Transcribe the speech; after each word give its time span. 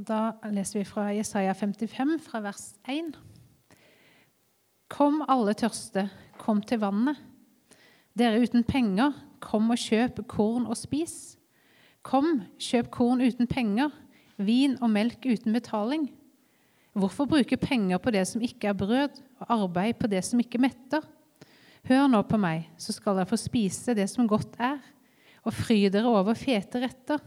Og 0.00 0.06
Da 0.08 0.48
leser 0.48 0.78
vi 0.78 0.86
fra 0.88 1.10
Jesaja 1.12 1.52
55, 1.52 2.14
fra 2.24 2.40
vers 2.40 2.70
1. 2.88 3.10
Kom, 4.88 5.18
alle 5.28 5.52
tørste, 5.52 6.06
kom 6.40 6.62
til 6.64 6.80
vannet. 6.80 7.18
Dere 8.16 8.40
uten 8.40 8.64
penger, 8.64 9.12
kom 9.44 9.68
og 9.68 9.76
kjøp 9.76 10.22
korn 10.24 10.64
og 10.64 10.78
spis. 10.80 11.36
Kom, 12.00 12.46
kjøp 12.56 12.88
korn 12.96 13.20
uten 13.20 13.44
penger, 13.50 13.92
vin 14.40 14.78
og 14.80 14.88
melk 14.96 15.28
uten 15.28 15.52
betaling. 15.52 16.08
Hvorfor 16.96 17.28
bruke 17.28 17.60
penger 17.60 18.00
på 18.00 18.16
det 18.16 18.24
som 18.32 18.40
ikke 18.40 18.72
er 18.72 18.80
brød, 18.80 19.20
og 19.44 19.54
arbeid 19.58 20.00
på 20.00 20.08
det 20.08 20.24
som 20.24 20.40
ikke 20.40 20.64
metter? 20.64 21.04
Hør 21.84 22.08
nå 22.08 22.24
på 22.24 22.40
meg, 22.40 22.70
så 22.80 22.96
skal 22.96 23.20
dere 23.20 23.28
få 23.28 23.36
spise 23.36 23.92
det 23.92 24.08
som 24.08 24.24
godt 24.24 24.56
er, 24.64 24.80
og 25.44 25.52
fry 25.52 25.82
dere 25.92 26.08
over 26.08 26.32
fete 26.32 26.80
retter. 26.88 27.20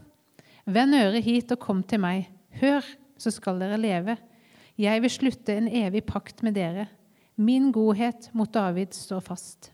Vend 0.66 0.98
øret 0.98 1.22
hit 1.22 1.54
og 1.54 1.62
kom 1.62 1.86
til 1.86 2.02
meg. 2.02 2.33
Hør, 2.60 2.86
så 3.18 3.32
skal 3.34 3.58
dere 3.62 3.80
leve. 3.80 4.16
Jeg 4.78 5.02
vil 5.02 5.12
slutte 5.12 5.54
en 5.54 5.68
evig 5.70 6.04
pakt 6.06 6.42
med 6.46 6.56
dere. 6.58 6.88
Min 7.36 7.72
godhet 7.74 8.28
mot 8.34 8.50
David 8.54 8.94
står 8.94 9.22
fast. 9.26 9.70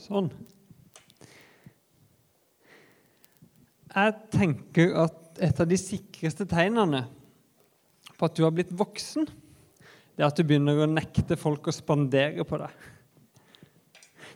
Sånn. 0.00 0.30
Jeg 3.90 4.14
tenker 4.32 4.94
at 5.04 5.40
et 5.42 5.60
av 5.62 5.68
de 5.68 5.78
sikreste 5.78 6.46
tegnene 6.48 7.04
på 8.18 8.26
at 8.26 8.36
du 8.36 8.44
har 8.44 8.54
blitt 8.54 8.72
voksen, 8.76 9.26
det 9.26 10.24
er 10.24 10.28
at 10.28 10.38
du 10.38 10.44
begynner 10.46 10.82
å 10.82 10.90
nekte 10.90 11.38
folk 11.38 11.70
å 11.70 11.74
spandere 11.74 12.44
på 12.46 12.58
deg. 12.60 12.74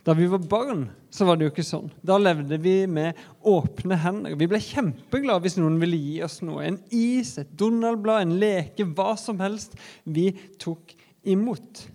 Da 0.04 0.12
vi 0.12 0.26
var 0.28 0.38
barn, 0.38 0.90
så 1.10 1.24
var 1.24 1.38
det 1.38 1.46
jo 1.46 1.52
ikke 1.54 1.64
sånn. 1.64 1.88
Da 2.04 2.18
levde 2.20 2.58
vi 2.60 2.74
med 2.90 3.16
åpne 3.40 3.96
hender. 4.02 4.34
Vi 4.36 4.48
ble 4.50 4.60
kjempeglade 4.60 5.46
hvis 5.46 5.56
noen 5.56 5.78
ville 5.80 5.96
gi 5.96 6.18
oss 6.26 6.42
noe. 6.44 6.60
En 6.66 6.76
is, 6.92 7.38
et 7.40 7.54
Donald-blad, 7.56 8.26
en 8.26 8.34
leke, 8.42 8.84
hva 8.84 9.14
som 9.20 9.40
helst. 9.40 9.78
Vi 10.04 10.28
tok 10.60 10.92
imot. 11.32 11.86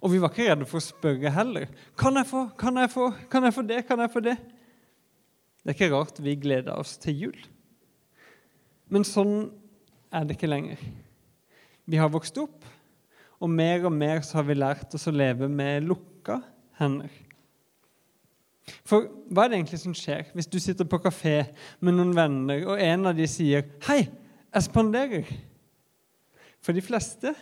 Og 0.00 0.14
vi 0.14 0.20
var 0.22 0.32
ikke 0.32 0.48
redde 0.48 0.68
for 0.70 0.80
å 0.80 0.86
spørre 0.86 1.34
heller. 1.34 1.68
Kan 2.00 2.16
jeg 2.16 2.28
få? 2.30 2.46
Kan 2.56 2.80
jeg 2.80 2.92
få? 2.94 3.10
Kan 3.32 3.44
jeg 3.44 3.56
få 3.58 3.66
det? 3.68 3.82
Kan 3.90 4.00
jeg 4.00 4.14
få 4.16 4.24
det? 4.24 4.38
Det 5.60 5.74
er 5.74 5.76
ikke 5.76 5.92
rart 5.92 6.22
vi 6.22 6.38
gleder 6.40 6.80
oss 6.80 6.96
til 7.02 7.26
jul. 7.26 7.38
Men 8.88 9.04
sånn 9.04 9.50
er 10.14 10.24
det 10.24 10.38
ikke 10.38 10.48
lenger. 10.48 10.80
Vi 11.84 12.00
har 12.00 12.10
vokst 12.10 12.38
opp, 12.40 12.64
og 13.42 13.52
mer 13.52 13.84
og 13.84 13.92
mer 13.92 14.24
så 14.24 14.40
har 14.40 14.48
vi 14.48 14.56
lært 14.56 14.94
oss 14.96 15.08
å 15.10 15.14
leve 15.14 15.50
med 15.52 15.84
lukka 15.84 16.40
hender. 16.80 17.25
For 18.86 19.06
hva 19.30 19.44
er 19.44 19.52
det 19.52 19.60
egentlig 19.60 19.78
som 19.82 19.94
skjer 19.94 20.30
hvis 20.34 20.48
du 20.50 20.58
sitter 20.62 20.88
på 20.88 20.98
kafé 21.02 21.36
med 21.80 21.94
noen 21.94 22.14
venner, 22.16 22.64
og 22.66 22.82
en 22.82 23.06
av 23.12 23.14
de 23.18 23.26
sier 23.30 23.62
'Hei, 23.86 24.08
jeg 24.54 24.66
spanderer'? 24.66 25.36
For 26.60 26.74
de 26.74 26.82
fleste 26.82 27.34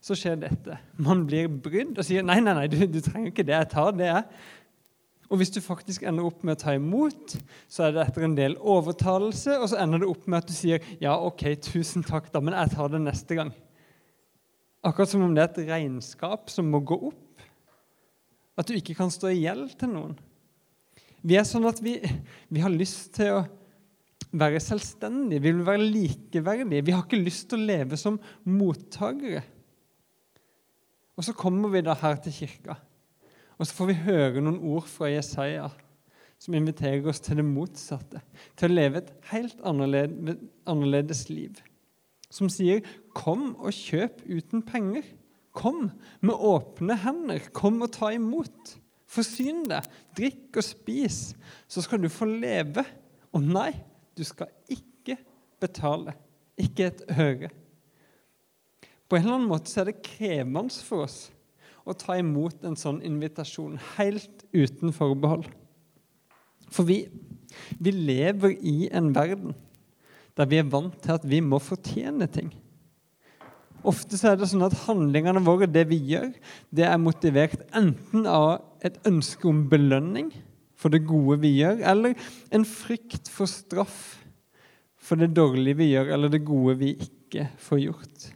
så 0.00 0.14
skjer 0.16 0.38
dette. 0.40 0.78
Man 0.96 1.26
blir 1.26 1.48
brydd 1.48 1.98
og 1.98 2.06
sier 2.06 2.22
'Nei, 2.22 2.40
nei, 2.40 2.54
nei, 2.54 2.66
du, 2.66 2.78
du 2.86 3.00
trenger 3.00 3.32
ikke 3.32 3.46
det. 3.46 3.56
Jeg 3.56 3.70
tar 3.70 3.90
det, 3.90 4.06
jeg'. 4.06 4.24
Og 5.30 5.38
hvis 5.38 5.52
du 5.54 5.60
faktisk 5.62 6.02
ender 6.02 6.26
opp 6.26 6.42
med 6.42 6.56
å 6.56 6.60
ta 6.64 6.72
imot, 6.74 7.36
så 7.70 7.86
er 7.86 7.92
det 7.94 8.02
etter 8.02 8.24
en 8.26 8.34
del 8.34 8.56
overtalelse, 8.58 9.60
og 9.62 9.68
så 9.70 9.78
ender 9.78 10.02
det 10.02 10.08
opp 10.10 10.26
med 10.26 10.42
at 10.42 10.48
du 10.48 10.54
sier 10.54 10.78
'Ja, 11.00 11.14
ok, 11.18 11.54
tusen 11.62 12.02
takk, 12.02 12.32
da, 12.32 12.40
men 12.40 12.54
jeg 12.54 12.70
tar 12.70 12.88
det 12.88 13.00
neste 13.00 13.34
gang'. 13.34 13.54
Akkurat 14.82 15.08
som 15.08 15.22
om 15.22 15.34
det 15.34 15.42
er 15.42 15.50
et 15.50 15.68
regnskap 15.68 16.48
som 16.50 16.70
må 16.70 16.80
gå 16.80 16.96
opp. 17.10 17.29
At 18.60 18.68
du 18.68 18.76
ikke 18.76 18.96
kan 18.98 19.12
stå 19.12 19.30
i 19.32 19.40
gjeld 19.40 19.72
til 19.80 19.94
noen. 19.94 20.18
Vi 21.24 21.36
er 21.36 21.46
sånn 21.48 21.68
at 21.68 21.80
vi, 21.84 21.96
vi 22.52 22.60
har 22.60 22.72
lyst 22.72 23.14
til 23.16 23.38
å 23.38 23.40
være 24.30 24.60
selvstendige, 24.62 25.42
vi 25.42 25.52
vil 25.52 25.66
være 25.66 25.88
likeverdige. 25.90 26.84
Vi 26.86 26.94
har 26.94 27.04
ikke 27.04 27.20
lyst 27.20 27.48
til 27.50 27.60
å 27.60 27.68
leve 27.72 27.98
som 28.00 28.20
mottakere. 28.48 29.42
Og 31.18 31.26
så 31.26 31.34
kommer 31.36 31.72
vi 31.72 31.82
da 31.84 31.96
her 32.00 32.16
til 32.24 32.32
kirka, 32.32 32.78
og 33.60 33.68
så 33.68 33.74
får 33.76 33.90
vi 33.90 34.02
høre 34.06 34.40
noen 34.40 34.62
ord 34.72 34.86
fra 34.88 35.10
Jesaja 35.10 35.66
som 36.40 36.54
inviterer 36.56 37.04
oss 37.10 37.20
til 37.20 37.36
det 37.36 37.44
motsatte, 37.44 38.22
til 38.56 38.70
å 38.70 38.76
leve 38.78 39.02
et 39.02 39.10
helt 39.28 39.58
annerledes, 39.68 40.38
annerledes 40.64 41.26
liv. 41.28 41.58
Som 42.32 42.48
sier 42.48 42.80
'kom 43.12 43.56
og 43.56 43.72
kjøp 43.72 44.22
uten 44.24 44.62
penger'. 44.62 45.04
Kom 45.56 45.88
med 46.22 46.34
åpne 46.34 46.96
hender. 47.02 47.50
Kom 47.56 47.80
og 47.82 47.92
ta 47.96 48.12
imot. 48.14 48.76
Forsyn 49.10 49.64
deg. 49.70 49.86
Drikk 50.16 50.60
og 50.60 50.66
spis, 50.66 51.20
så 51.70 51.82
skal 51.82 52.02
du 52.02 52.10
få 52.12 52.28
leve. 52.30 52.84
Og 53.34 53.42
nei, 53.42 53.72
du 54.14 54.22
skal 54.26 54.52
ikke 54.70 55.18
betale. 55.62 56.14
Ikke 56.60 56.90
et 56.90 57.02
øre. 57.16 57.50
På 59.10 59.18
en 59.18 59.24
eller 59.24 59.40
annen 59.40 59.50
måte 59.50 59.70
så 59.72 59.82
er 59.82 59.90
det 59.90 60.04
krevende 60.06 60.84
for 60.86 61.08
oss 61.08 61.18
å 61.88 61.96
ta 61.98 62.14
imot 62.20 62.62
en 62.66 62.76
sånn 62.78 63.00
invitasjon 63.06 63.80
helt 63.96 64.44
uten 64.54 64.94
forbehold. 64.94 65.48
For 66.70 66.86
vi, 66.86 67.02
vi 67.82 67.94
lever 67.96 68.54
i 68.54 68.86
en 68.94 69.10
verden 69.16 69.56
der 70.38 70.46
vi 70.48 70.60
er 70.60 70.68
vant 70.70 70.94
til 71.02 71.16
at 71.16 71.24
vi 71.26 71.40
må 71.42 71.58
fortjene 71.60 72.28
ting. 72.30 72.52
Ofte 73.88 74.18
så 74.20 74.32
er 74.32 74.40
det 74.40 74.48
sånn 74.50 74.66
at 74.66 74.76
handlingene 74.84 75.42
våre, 75.44 75.68
det 75.70 75.86
vi 75.88 75.98
gjør, 76.10 76.30
det 76.74 76.84
er 76.84 77.00
motivert 77.00 77.62
enten 77.76 78.26
av 78.28 78.60
et 78.84 78.98
ønske 79.08 79.48
om 79.48 79.64
belønning 79.70 80.30
for 80.80 80.92
det 80.92 81.02
gode 81.08 81.38
vi 81.42 81.54
gjør, 81.58 81.80
eller 81.92 82.28
en 82.54 82.66
frykt 82.68 83.28
for 83.32 83.48
straff 83.50 84.18
for 85.00 85.20
det 85.20 85.32
dårlige 85.36 85.80
vi 85.80 85.90
gjør, 85.94 86.12
eller 86.14 86.32
det 86.32 86.44
gode 86.46 86.76
vi 86.80 86.92
ikke 87.06 87.48
får 87.60 87.82
gjort. 87.86 88.28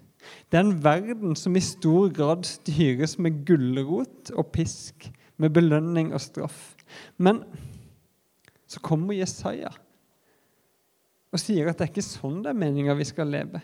Det 0.49 0.59
er 0.59 0.65
en 0.65 0.81
verden 0.85 1.37
som 1.37 1.57
i 1.57 1.63
stor 1.65 2.09
grad 2.15 2.47
styres 2.49 3.19
med 3.21 3.43
gulrot 3.49 4.33
og 4.35 4.49
pisk, 4.55 5.09
med 5.37 5.53
belønning 5.53 6.13
og 6.15 6.23
straff. 6.23 6.75
Men 7.19 7.43
så 8.71 8.81
kommer 8.85 9.17
Jesaja 9.17 9.73
og 11.35 11.41
sier 11.43 11.67
at 11.67 11.81
det 11.81 11.89
er 11.89 11.91
ikke 11.91 12.07
sånn 12.07 12.45
det 12.45 12.53
er 12.53 12.59
meninga 12.61 12.95
vi 12.95 13.07
skal 13.09 13.33
leve. 13.35 13.59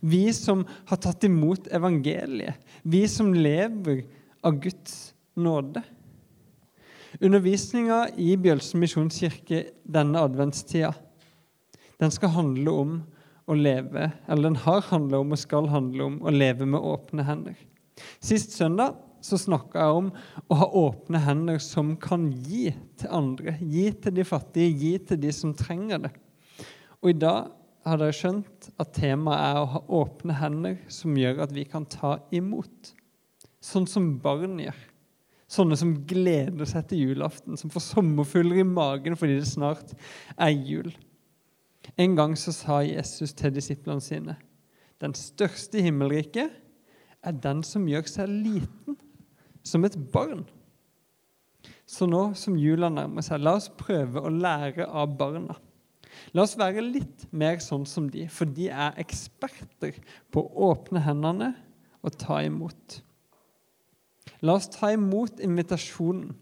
Vi 0.00 0.32
som 0.32 0.64
har 0.88 1.00
tatt 1.02 1.24
imot 1.24 1.66
evangeliet. 1.74 2.58
Vi 2.82 3.02
som 3.08 3.32
lever 3.34 4.04
av 4.46 4.60
Guds 4.62 5.14
nåde. 5.38 5.82
Undervisninga 7.20 8.08
i 8.16 8.36
Bjølsen 8.36 8.82
misjonskirke 8.82 9.64
denne 9.82 10.20
adventstida 10.22 10.92
den 11.98 12.12
skal 12.14 12.30
handle 12.30 12.70
om 12.70 12.98
å 13.48 13.56
leve, 13.58 14.10
eller 14.28 14.50
den 14.50 14.58
har 14.62 14.84
handla 14.90 15.18
om 15.22 15.32
og 15.34 15.40
skal 15.40 15.66
handle 15.72 16.04
om 16.04 16.18
å 16.22 16.30
leve 16.30 16.68
med 16.68 16.84
åpne 16.84 17.24
hender. 17.26 17.56
Sist 18.22 18.54
søndag 18.54 18.94
så 19.24 19.38
snakka 19.40 19.82
jeg 19.82 20.02
om 20.02 20.10
å 20.46 20.58
ha 20.60 20.68
åpne 20.78 21.22
hender 21.24 21.58
som 21.62 21.96
kan 21.98 22.28
gi 22.30 22.68
til 23.00 23.10
andre. 23.10 23.56
Gi 23.58 23.88
til 23.98 24.14
de 24.14 24.26
fattige, 24.28 24.76
gi 24.78 24.92
til 25.10 25.18
de 25.24 25.32
som 25.34 25.56
trenger 25.58 26.04
det. 26.06 26.12
Og 27.02 27.10
i 27.10 27.18
dag 27.18 27.50
har 27.90 28.00
dere 28.00 28.16
skjønt 28.16 28.68
at 28.80 28.94
temaet 28.96 29.40
er 29.40 29.60
å 29.60 29.70
ha 29.74 29.82
åpne 30.00 30.36
hender 30.38 30.78
som 30.92 31.16
gjør 31.18 31.44
at 31.46 31.54
vi 31.56 31.64
kan 31.68 31.86
ta 31.88 32.16
imot. 32.34 32.92
Sånn 33.64 33.88
som 33.90 34.14
barn 34.22 34.58
gjør. 34.62 34.78
Sånne 35.48 35.78
som 35.80 35.94
gleder 36.08 36.68
seg 36.68 36.90
til 36.90 37.06
julaften, 37.06 37.56
som 37.56 37.72
får 37.72 37.86
sommerfugler 37.86 38.60
i 38.60 38.68
magen 38.68 39.16
fordi 39.16 39.38
det 39.38 39.48
snart 39.48 39.94
er 40.36 40.52
jul. 40.52 40.92
En 41.96 42.18
gang 42.18 42.36
så 42.36 42.52
sa 42.52 42.82
Jesus 42.84 43.32
til 43.36 43.54
disiplene 43.56 44.04
sine 44.04 44.36
den 44.98 45.14
største 45.14 45.78
i 45.78 45.84
himmelriket 45.86 46.54
er 47.22 47.36
den 47.42 47.62
som 47.66 47.86
gjør 47.86 48.06
seg 48.10 48.30
liten, 48.30 48.96
som 49.62 49.84
et 49.86 49.96
barn. 50.12 50.42
Så 51.88 52.08
nå 52.10 52.32
som 52.38 52.58
jula 52.58 52.90
nærmer 52.92 53.24
seg, 53.24 53.42
la 53.42 53.54
oss 53.58 53.70
prøve 53.78 54.20
å 54.20 54.32
lære 54.32 54.88
av 54.88 55.14
barna. 55.18 55.54
La 56.36 56.44
oss 56.44 56.56
være 56.58 56.84
litt 56.84 57.26
mer 57.32 57.60
sånn 57.62 57.86
som 57.88 58.08
de, 58.12 58.26
for 58.28 58.48
de 58.50 58.68
er 58.68 58.98
eksperter 59.00 59.96
på 60.32 60.42
å 60.44 60.72
åpne 60.72 61.02
hendene 61.06 61.52
og 62.04 62.18
ta 62.20 62.42
imot. 62.44 63.00
La 64.44 64.58
oss 64.58 64.68
ta 64.70 64.92
imot 64.94 65.40
invitasjonen 65.44 66.36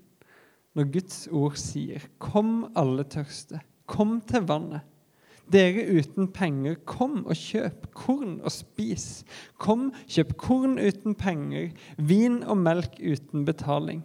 når 0.77 0.91
Guds 0.93 1.23
ord 1.33 1.57
sier, 1.57 2.03
'Kom, 2.19 2.69
alle 2.77 3.05
tørste. 3.05 3.63
Kom 3.87 4.21
til 4.21 4.45
vannet.' 4.45 4.85
Dere 5.47 5.85
uten 5.95 6.27
penger, 6.35 6.75
kom 6.85 7.21
og 7.25 7.39
kjøp 7.39 7.85
korn 7.95 8.41
og 8.43 8.51
spis. 8.51 9.25
Kom, 9.63 9.93
kjøp 10.11 10.33
korn 10.37 10.75
uten 10.83 11.15
penger, 11.15 11.71
vin 11.97 12.41
og 12.43 12.59
melk 12.59 12.99
uten 12.99 13.45
betaling. 13.47 14.03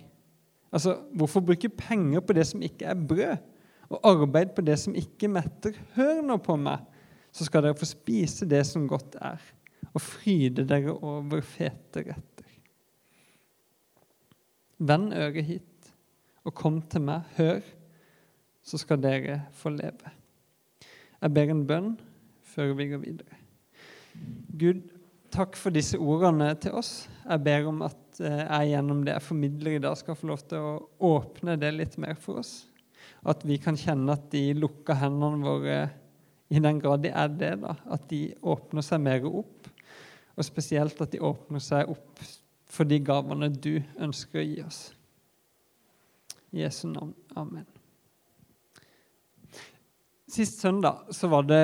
Altså, 0.71 0.99
Hvorfor 1.17 1.41
bruke 1.41 1.69
penger 1.69 2.21
på 2.21 2.33
det 2.37 2.45
som 2.47 2.61
ikke 2.61 2.85
er 2.85 3.07
brød? 3.07 3.37
Og 3.91 4.05
arbeid 4.07 4.53
på 4.55 4.63
det 4.63 4.77
som 4.79 4.95
ikke 4.97 5.29
metter. 5.31 5.75
Hør 5.97 6.21
nå 6.23 6.37
på 6.43 6.55
meg, 6.59 6.83
så 7.31 7.47
skal 7.47 7.65
dere 7.65 7.79
få 7.79 7.87
spise 7.89 8.47
det 8.49 8.63
som 8.67 8.87
godt 8.89 9.17
er, 9.19 9.41
og 9.91 10.03
fryde 10.03 10.65
dere 10.67 10.95
over 10.95 11.43
fete 11.43 12.05
retter. 12.07 12.47
Vend 14.81 15.11
øret 15.13 15.45
hit, 15.45 15.91
og 16.47 16.55
kom 16.57 16.79
til 16.89 17.03
meg, 17.05 17.27
hør, 17.37 17.61
så 18.65 18.79
skal 18.81 19.01
dere 19.03 19.43
få 19.57 19.73
leve. 19.73 20.15
Jeg 21.21 21.35
ber 21.35 21.53
en 21.53 21.67
bønn 21.69 21.91
før 22.53 22.73
vi 22.77 22.87
går 22.89 23.03
videre. 23.03 23.37
Gud, 24.57 24.81
takk 25.31 25.55
for 25.59 25.73
disse 25.73 25.99
ordene 26.01 26.49
til 26.61 26.75
oss. 26.77 27.05
Jeg 27.23 27.43
ber 27.45 27.69
om 27.69 27.83
at 27.85 28.19
eh, 28.19 28.41
jeg 28.41 28.73
gjennom 28.73 29.05
det 29.05 29.15
jeg 29.15 29.25
formidler 29.27 29.77
i 29.77 29.83
dag, 29.83 29.95
skal 29.97 30.17
få 30.17 30.31
lov 30.31 30.41
til 30.49 30.65
å 30.65 30.73
åpne 31.11 31.55
det 31.61 31.71
litt 31.77 31.97
mer 32.01 32.17
for 32.19 32.41
oss. 32.41 32.70
At 33.27 33.43
vi 33.47 33.57
kan 33.61 33.77
kjenne 33.77 34.15
at 34.15 34.29
de 34.33 34.51
lukker 34.57 34.97
hendene 34.97 35.43
våre, 35.45 35.81
i 36.51 36.59
den 36.59 36.81
grad 36.83 37.03
de 37.05 37.11
er 37.15 37.29
det, 37.31 37.53
da, 37.61 37.75
at 37.93 38.07
de 38.09 38.25
åpner 38.43 38.83
seg 38.83 39.03
mer 39.03 39.27
opp. 39.29 39.69
Og 40.35 40.47
spesielt 40.47 40.99
at 41.03 41.13
de 41.13 41.21
åpner 41.23 41.63
seg 41.63 41.91
opp 41.91 42.23
for 42.71 42.87
de 42.87 42.99
gavene 43.03 43.51
du 43.51 43.75
ønsker 43.99 44.41
å 44.41 44.47
gi 44.47 44.57
oss. 44.63 44.81
I 46.51 46.65
Jesu 46.65 46.87
navn. 46.91 47.13
Amen. 47.39 47.67
Sist 50.31 50.63
søndag 50.63 51.11
så 51.15 51.27
var 51.31 51.47
det 51.47 51.63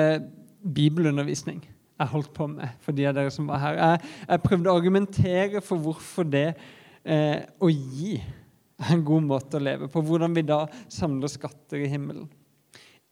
bibelundervisning 0.62 1.62
jeg 1.98 2.12
holdt 2.12 2.30
på 2.34 2.46
med 2.50 2.76
for 2.84 2.94
de 2.94 3.06
av 3.08 3.16
dere 3.16 3.30
som 3.34 3.48
var 3.50 3.62
her. 3.62 3.78
Jeg, 3.78 4.10
jeg 4.28 4.42
prøvde 4.44 4.70
å 4.70 4.78
argumentere 4.78 5.62
for 5.64 5.82
hvorfor 5.82 6.28
det 6.30 6.46
eh, 7.02 7.40
å 7.58 7.70
gi 7.72 8.18
er 8.78 8.92
en 8.94 9.06
god 9.06 9.26
måte 9.26 9.58
å 9.58 9.64
leve 9.64 9.88
på. 9.92 10.02
Hvordan 10.04 10.36
vi 10.36 10.46
da 10.46 10.64
samler 10.92 11.30
skatter 11.32 11.82
i 11.82 11.90
himmelen. 11.90 12.28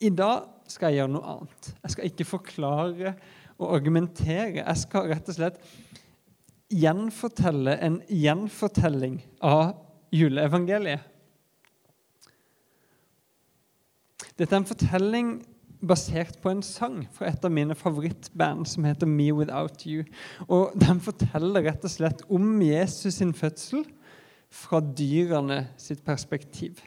I 0.02 0.12
dag 0.12 0.68
skal 0.68 0.92
jeg 0.92 1.02
gjøre 1.02 1.14
noe 1.14 1.34
annet. 1.36 1.72
Jeg 1.82 1.94
skal 1.94 2.10
ikke 2.10 2.28
forklare 2.28 3.14
og 3.56 3.74
argumentere. 3.78 4.60
Jeg 4.60 4.82
skal 4.82 5.10
rett 5.10 5.30
og 5.32 5.38
slett 5.38 5.60
gjenfortelle 6.72 7.76
en 7.86 8.00
gjenfortelling 8.10 9.20
av 9.46 9.76
juleevangeliet. 10.14 11.12
Dette 14.36 14.52
er 14.52 14.58
en 14.60 14.68
fortelling 14.68 15.28
basert 15.86 16.36
på 16.42 16.50
en 16.50 16.62
sang 16.64 17.02
fra 17.14 17.30
et 17.30 17.44
av 17.44 17.52
mine 17.52 17.76
favorittband 17.78 18.66
som 18.68 18.84
heter 18.84 19.08
Me 19.08 19.30
Without 19.32 19.86
You. 19.88 20.04
Og 20.48 20.74
Den 20.76 21.00
forteller 21.04 21.64
rett 21.68 21.84
og 21.86 21.92
slett 21.92 22.24
om 22.32 22.58
Jesus 22.64 23.20
sin 23.20 23.32
fødsel 23.36 23.86
fra 24.56 24.80
dyrene 24.80 25.66
sitt 25.80 26.02
perspektiv. 26.06 26.80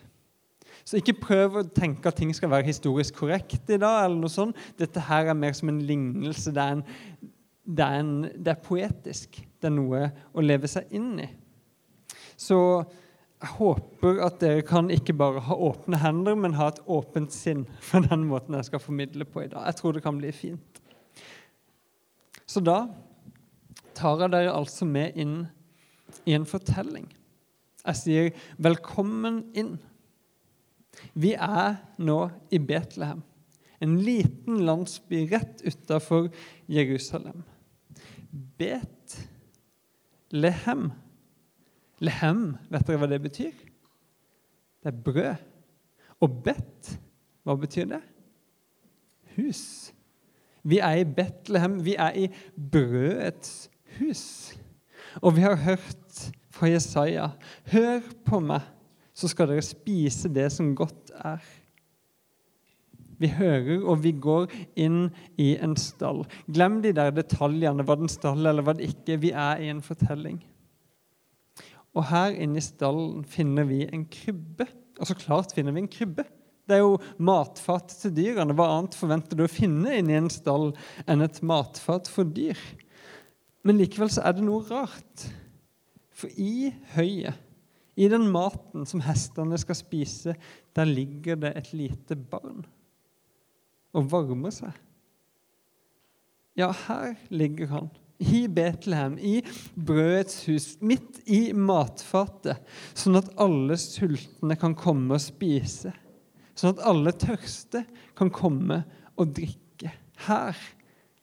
Så 0.87 0.97
ikke 0.97 1.19
prøv 1.21 1.59
å 1.59 1.67
tenke 1.75 2.09
at 2.09 2.17
ting 2.17 2.31
skal 2.33 2.51
være 2.51 2.69
historisk 2.69 3.19
korrekt 3.21 3.69
i 3.69 3.77
dag. 3.77 4.05
eller 4.05 4.17
noe 4.17 4.31
sånt. 4.33 4.57
Dette 4.79 5.03
her 5.09 5.29
er 5.29 5.37
mer 5.37 5.53
som 5.53 5.69
en 5.69 5.83
lignelse. 5.85 6.53
Det 6.55 6.63
er, 6.63 6.79
en, 6.79 7.29
det 7.65 7.85
er, 7.85 7.99
en, 7.99 8.15
det 8.33 8.55
er 8.55 8.63
poetisk. 8.63 9.41
Det 9.59 9.69
er 9.69 9.75
noe 9.75 10.07
å 10.33 10.45
leve 10.45 10.69
seg 10.71 10.89
inn 10.95 11.19
i. 11.21 11.27
Så 12.39 12.57
jeg 13.39 13.53
håper 13.55 14.23
at 14.25 14.39
dere 14.41 14.63
kan 14.67 14.89
ikke 14.91 15.15
bare 15.15 15.43
ha 15.45 15.55
åpne 15.69 15.99
hender, 16.01 16.35
men 16.35 16.57
ha 16.57 16.71
et 16.71 16.81
åpent 16.89 17.31
sinn 17.35 17.67
for 17.83 18.03
den 18.03 18.25
måten 18.27 18.57
jeg 18.57 18.71
skal 18.71 18.83
formidle 18.83 19.27
på 19.27 19.45
i 19.45 19.51
dag. 19.51 19.67
Jeg 19.69 19.79
tror 19.79 19.95
det 19.95 20.03
kan 20.03 20.17
bli 20.17 20.33
fint. 20.35 20.81
Så 22.49 22.63
da 22.65 22.81
tar 23.95 24.25
jeg 24.25 24.33
dere 24.33 24.57
altså 24.57 24.87
med 24.89 25.15
inn 25.19 25.43
i 26.25 26.33
en 26.33 26.47
fortelling. 26.49 27.05
Jeg 27.85 27.95
sier 27.95 28.29
'velkommen 28.57 29.43
inn'. 29.55 29.79
Vi 31.13 31.33
er 31.33 31.75
nå 31.97 32.29
i 32.51 32.57
Betlehem, 32.57 33.21
en 33.81 33.97
liten 33.97 34.59
landsby 34.65 35.31
rett 35.31 35.61
utafor 35.65 36.29
Jerusalem. 36.67 37.43
Bet-lehem 38.57 39.31
Lehem, 41.99 42.43
vet 42.71 42.87
dere 42.87 42.99
hva 43.01 43.07
det 43.11 43.19
betyr? 43.23 43.55
Det 44.79 44.91
er 44.91 45.01
brød. 45.03 45.35
Og 46.23 46.37
bet, 46.43 46.93
hva 47.43 47.55
betyr 47.59 47.89
det? 47.91 48.01
Hus. 49.35 49.91
Vi 50.63 50.79
er 50.83 51.01
i 51.01 51.07
Betlehem. 51.07 51.79
Vi 51.83 51.95
er 51.99 52.15
i 52.15 52.27
brødets 52.55 53.69
hus. 53.97 54.55
Og 55.23 55.35
vi 55.35 55.43
har 55.43 55.55
hørt 55.55 56.31
fra 56.59 56.69
Jesaja 56.69 57.31
Hør 57.71 58.03
på 58.27 58.41
meg, 58.43 58.65
så 59.15 59.31
skal 59.31 59.49
dere 59.51 59.65
spise 59.65 60.31
det 60.31 60.47
som 60.53 60.73
godt 60.77 61.11
er. 61.15 61.41
Vi 63.19 63.27
hører, 63.35 63.81
og 63.83 63.99
vi 64.05 64.13
går 64.15 64.47
inn 64.79 65.09
i 65.39 65.51
en 65.59 65.75
stall. 65.79 66.23
Glem 66.47 66.79
de 66.85 66.93
der 66.95 67.11
detaljene. 67.11 67.83
Var 67.83 67.99
det 67.99 68.07
en 68.07 68.13
stall, 68.13 68.45
eller 68.47 68.63
var 68.63 68.77
det 68.79 68.87
ikke? 68.93 69.17
Vi 69.19 69.33
er 69.35 69.59
i 69.59 69.67
en 69.73 69.81
fortelling. 69.83 70.37
Og 71.97 72.05
her 72.13 72.37
inne 72.37 72.61
i 72.61 72.63
stallen 72.63 73.25
finner 73.27 73.67
vi 73.67 73.81
en 73.89 74.05
krybbe. 74.07 74.69
Og 75.01 75.09
så 75.09 75.17
klart 75.19 75.51
finner 75.55 75.75
vi 75.75 75.83
en 75.83 75.91
krybbe. 75.91 76.23
Det 76.69 76.77
er 76.77 76.85
jo 76.85 76.95
matfat 77.19 77.91
til 78.05 78.13
dyrene. 78.15 78.55
Hva 78.55 78.69
annet 78.77 78.95
forventer 78.95 79.35
du 79.35 79.43
å 79.43 79.51
finne 79.51 79.97
inni 79.99 80.15
en 80.15 80.31
stall 80.31 80.69
enn 81.09 81.25
et 81.25 81.41
matfat 81.43 82.07
for 82.13 82.29
dyr? 82.29 82.59
Men 83.67 83.81
likevel 83.81 84.11
så 84.13 84.23
er 84.23 84.37
det 84.37 84.47
noe 84.47 84.63
rart. 84.69 85.27
For 86.19 86.31
i 86.35 86.71
høyet, 86.95 87.37
i 87.99 88.07
den 88.11 88.29
maten 88.31 88.85
som 88.87 89.03
hestene 89.03 89.57
skal 89.59 89.75
spise, 89.75 90.35
der 90.75 90.87
ligger 90.87 91.39
det 91.39 91.53
et 91.59 91.73
lite 91.75 92.15
barn 92.15 92.61
og 93.95 94.11
varmer 94.11 94.53
seg. 94.53 94.75
Ja, 96.59 96.69
her 96.87 97.15
ligger 97.31 97.71
han 97.73 97.89
i 98.19 98.43
Betlehem, 98.51 99.15
i 99.17 99.39
brødets 99.75 100.43
hus, 100.49 100.73
midt 100.83 101.21
i 101.31 101.53
matfatet, 101.55 102.59
sånn 102.91 103.19
at 103.19 103.31
alle 103.39 103.77
sultne 103.79 104.57
kan 104.59 104.75
komme 104.77 105.15
og 105.15 105.23
spise. 105.23 105.93
Sånn 106.59 106.75
at 106.75 106.83
alle 106.91 107.13
tørste 107.15 107.85
kan 108.19 108.31
komme 108.35 108.81
og 109.15 109.31
drikke. 109.37 109.93
Her, 110.25 110.57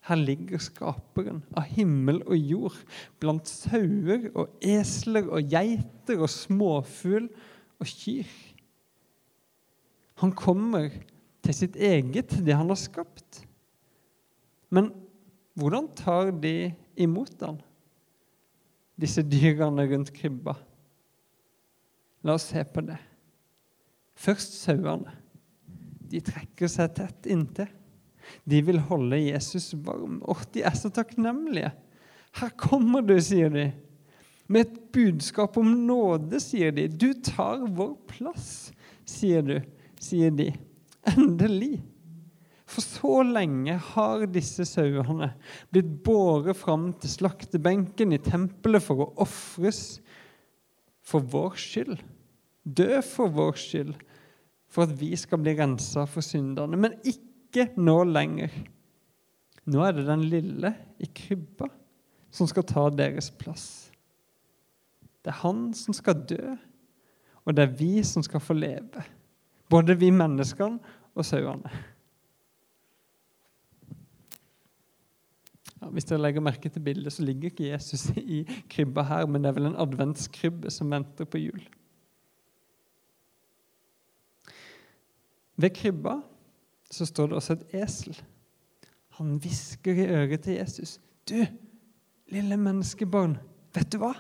her 0.07 0.19
ligger 0.21 0.61
skaperen 0.63 1.41
av 1.59 1.67
himmel 1.75 2.21
og 2.29 2.37
jord, 2.39 2.77
blant 3.19 3.49
sauer 3.51 4.29
og 4.39 4.53
esler 4.63 5.27
og 5.27 5.51
geiter 5.51 6.23
og 6.23 6.31
småfugl 6.31 7.27
og 7.81 7.91
kyr. 7.91 8.31
Han 10.23 10.33
kommer 10.33 10.93
til 11.45 11.57
sitt 11.57 11.77
eget, 11.77 12.39
det 12.47 12.55
han 12.55 12.71
har 12.71 12.79
skapt. 12.79 13.43
Men 14.71 14.93
hvordan 15.59 15.91
tar 15.99 16.31
de 16.31 16.71
imot 16.97 17.43
han, 17.43 17.59
disse 18.97 19.25
dyrene 19.27 19.85
rundt 19.91 20.13
krybba. 20.15 20.55
La 22.25 22.37
oss 22.39 22.49
se 22.53 22.63
på 22.65 22.83
det. 22.87 22.97
Først 24.17 24.55
sauene. 24.63 25.13
De 26.07 26.23
trekker 26.25 26.71
seg 26.71 26.95
tett 26.97 27.29
inntil. 27.31 27.69
De 28.45 28.61
vil 28.67 28.79
holde 28.89 29.19
Jesus 29.21 29.73
varm. 29.87 30.21
Åh, 30.27 30.45
de 30.55 30.65
er 30.67 30.77
så 30.79 30.91
takknemlige. 30.93 31.73
Her 32.37 32.53
kommer 32.61 33.05
du, 33.07 33.17
sier 33.23 33.53
de. 33.53 33.71
Med 34.47 34.67
et 34.67 34.79
budskap 34.95 35.57
om 35.59 35.73
nåde, 35.89 36.39
sier 36.43 36.75
de. 36.75 36.87
Du 36.89 37.11
tar 37.25 37.65
vår 37.67 37.97
plass, 38.11 38.71
sier 39.09 39.43
du, 39.43 39.59
sier 40.01 40.35
de. 40.35 40.53
Endelig. 41.17 41.81
For 42.67 42.83
så 42.83 43.21
lenge 43.23 43.77
har 43.93 44.27
disse 44.31 44.67
sauene 44.67 45.31
blitt 45.71 45.91
båret 46.07 46.59
fram 46.59 46.91
til 46.99 47.13
slaktebenken 47.13 48.15
i 48.15 48.23
tempelet 48.23 48.83
for 48.83 49.05
å 49.05 49.13
ofres 49.23 50.01
for 51.07 51.23
vår 51.23 51.55
skyld. 51.63 52.01
Dø 52.67 52.99
for 53.07 53.31
vår 53.31 53.55
skyld, 53.63 53.95
for 54.67 54.89
at 54.89 54.97
vi 54.99 55.13
skal 55.19 55.41
bli 55.45 55.55
rensa 55.59 56.09
for 56.11 56.27
syndene. 56.27 56.79
Men 56.79 56.99
ikke 57.65 57.83
nå 57.83 57.97
lenger. 58.05 58.53
Nå 59.67 59.83
er 59.83 59.97
det 59.97 60.07
den 60.07 60.25
lille 60.31 60.73
i 61.03 61.09
krybba 61.11 61.69
som 62.31 62.49
skal 62.51 62.67
ta 62.69 62.87
deres 62.93 63.31
plass. 63.31 63.67
Det 65.25 65.33
er 65.33 65.41
han 65.43 65.73
som 65.75 65.97
skal 65.97 66.21
dø, 66.29 66.55
og 67.47 67.57
det 67.57 67.65
er 67.65 67.77
vi 67.79 68.03
som 68.07 68.23
skal 68.23 68.43
få 68.43 68.55
leve. 68.55 69.03
Både 69.71 69.97
vi 69.99 70.13
menneskene 70.15 70.79
og 71.17 71.27
sauene. 71.27 71.71
Ja, 75.81 75.91
hvis 75.93 76.07
dere 76.09 76.23
legger 76.23 76.45
merke 76.45 76.71
til 76.73 76.85
bildet, 76.85 77.13
så 77.13 77.25
ligger 77.27 77.51
ikke 77.51 77.73
Jesus 77.73 78.09
i 78.17 78.45
krybba 78.71 79.03
her, 79.09 79.27
men 79.27 79.43
det 79.43 79.51
er 79.51 79.59
vel 79.59 79.69
en 79.73 79.81
adventskrybbe 79.83 80.71
som 80.73 80.93
venter 80.93 81.29
på 81.29 81.43
jul. 81.43 81.67
Ved 85.57 85.73
krybba 85.77 86.21
så 86.91 87.07
står 87.07 87.31
det 87.31 87.39
også 87.39 87.57
et 87.57 87.83
esel. 87.83 88.17
Han 89.19 89.37
hvisker 89.43 89.97
i 89.97 90.09
øret 90.13 90.41
til 90.41 90.59
Jesus. 90.61 91.01
'Du, 91.29 91.47
lille 92.29 92.57
menneskebarn, 92.57 93.39
vet 93.75 93.93
du 93.93 93.99
hva? 93.99 94.13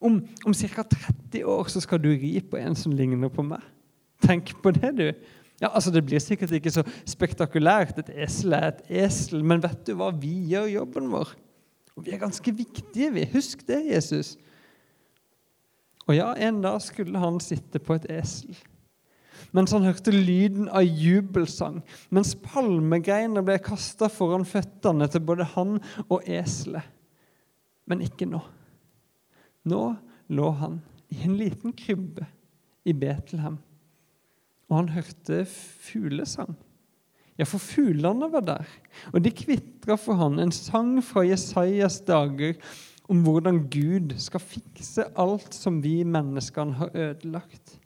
Om, 0.00 0.22
om 0.46 0.54
ca. 0.54 0.82
30 0.82 1.44
år 1.46 1.68
så 1.68 1.80
skal 1.80 2.00
du 2.02 2.08
ri 2.08 2.40
på 2.40 2.56
en 2.56 2.74
som 2.74 2.92
ligner 2.92 3.28
på 3.28 3.42
meg.' 3.42 3.68
Tenk 4.22 4.54
på 4.62 4.70
det, 4.70 4.92
du. 4.98 5.08
Ja, 5.62 5.68
altså 5.74 5.90
Det 5.90 6.04
blir 6.06 6.18
sikkert 6.18 6.50
ikke 6.50 6.70
så 6.70 6.82
spektakulært. 7.06 7.98
Et 7.98 8.10
esel 8.24 8.52
er 8.52 8.68
et 8.68 8.82
esel. 9.04 9.44
Men 9.44 9.62
vet 9.62 9.86
du 9.86 9.94
hva? 9.98 10.10
Vi 10.14 10.32
gjør 10.50 10.70
jobben 10.70 11.10
vår. 11.10 11.34
Og 11.96 12.06
vi 12.06 12.14
er 12.14 12.22
ganske 12.22 12.54
viktige, 12.54 13.12
vi. 13.14 13.28
Husk 13.34 13.66
det, 13.68 13.82
Jesus. 13.90 14.36
Og 16.06 16.16
ja, 16.16 16.32
en 16.48 16.62
dag 16.62 16.80
skulle 16.82 17.18
han 17.18 17.40
sitte 17.40 17.78
på 17.78 17.94
et 17.94 18.08
esel. 18.10 18.56
Mens 19.52 19.74
han 19.76 19.84
hørte 19.84 20.14
lyden 20.14 20.70
av 20.72 20.86
jubelsang, 20.86 21.82
mens 22.08 22.32
palmegreiner 22.40 23.44
ble 23.44 23.58
kasta 23.60 24.08
foran 24.08 24.46
føttene 24.48 25.08
til 25.12 25.24
både 25.28 25.46
han 25.52 25.76
og 26.08 26.24
eselet. 26.24 26.86
Men 27.84 28.04
ikke 28.04 28.28
nå. 28.30 28.40
Nå 29.68 29.82
lå 30.32 30.52
han 30.56 30.80
i 31.12 31.20
en 31.26 31.36
liten 31.36 31.74
krybbe 31.76 32.24
i 32.88 32.94
Betlehem, 32.96 33.58
og 34.70 34.78
han 34.78 34.92
hørte 34.94 35.42
fuglesang. 35.44 36.54
Ja, 37.36 37.44
for 37.48 37.60
fuglene 37.60 38.28
var 38.32 38.44
der, 38.46 38.72
og 39.12 39.20
de 39.24 39.32
kvitra 39.34 39.98
for 40.00 40.16
han 40.20 40.40
en 40.40 40.52
sang 40.54 40.96
fra 41.04 41.26
Jesajas 41.26 42.00
dager 42.08 42.56
om 43.10 43.20
hvordan 43.24 43.64
Gud 43.72 44.16
skal 44.22 44.40
fikse 44.40 45.06
alt 45.18 45.52
som 45.56 45.80
vi 45.84 46.00
menneskene 46.08 46.78
har 46.80 46.92
ødelagt. 46.96 47.76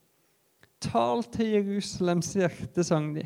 Tal 0.84 1.22
til 1.32 1.54
Jerusalems 1.54 2.34
hjerte, 2.36 2.84
sang 2.84 3.14
de, 3.16 3.22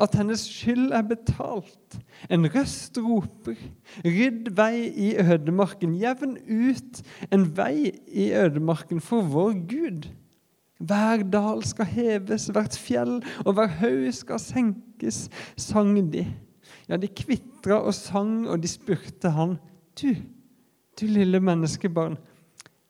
at 0.00 0.14
hennes 0.16 0.40
skyld 0.48 0.94
er 0.96 1.02
betalt. 1.04 1.98
En 2.32 2.48
røst 2.48 2.96
roper, 2.96 3.58
rydd 4.00 4.48
vei 4.56 4.86
i 4.88 5.10
ødemarken, 5.20 5.98
jevn 6.00 6.38
ut 6.40 7.02
en 7.28 7.44
vei 7.58 7.92
i 8.08 8.30
ødemarken 8.32 9.04
for 9.04 9.28
vår 9.28 9.58
Gud. 9.68 10.08
Hver 10.80 11.26
dal 11.32 11.62
skal 11.68 11.88
heves, 11.92 12.48
hvert 12.52 12.80
fjell 12.80 13.18
og 13.44 13.52
hver 13.56 13.76
haug 13.82 14.08
skal 14.16 14.40
senkes, 14.40 15.26
sang 15.60 15.98
de. 16.12 16.24
Ja, 16.88 16.96
de 16.96 17.12
kvitra 17.12 17.82
og 17.82 17.94
sang, 17.94 18.48
og 18.48 18.62
de 18.62 18.72
spurte 18.72 19.30
han, 19.36 19.58
du, 20.00 20.14
du 20.96 21.06
lille 21.12 21.40
menneskebarn, 21.44 22.16